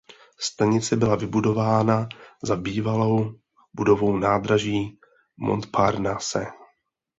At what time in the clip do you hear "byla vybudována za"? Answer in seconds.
0.95-2.55